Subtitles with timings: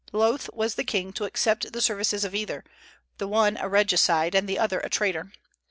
[0.11, 2.63] Loth was the king to accept the services of either,
[3.19, 5.31] the one a regicide, and the other a traitor.